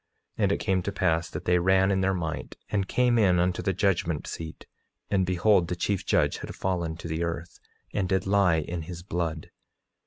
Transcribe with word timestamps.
9:3 0.39 0.43
And 0.43 0.51
it 0.51 0.57
came 0.57 0.81
to 0.81 0.91
pass 0.91 1.29
that 1.29 1.45
they 1.45 1.59
ran 1.59 1.91
in 1.91 2.01
their 2.01 2.15
might, 2.15 2.57
and 2.71 2.87
came 2.87 3.19
in 3.19 3.39
unto 3.39 3.61
the 3.61 3.71
judgment 3.71 4.25
seat; 4.25 4.65
and 5.11 5.27
behold, 5.27 5.67
the 5.67 5.75
chief 5.75 6.07
judge 6.07 6.37
had 6.39 6.55
fallen 6.55 6.97
to 6.97 7.07
the 7.07 7.23
earth, 7.23 7.59
and 7.93 8.09
did 8.09 8.25
lie 8.25 8.55
in 8.61 8.81
his 8.81 9.03
blood. 9.03 9.51